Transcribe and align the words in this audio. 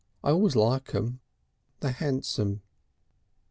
"I 0.23 0.31
always 0.31 0.55
like 0.55 0.93
them. 0.93 1.19
They're 1.81 1.91
handsome." 1.91 2.63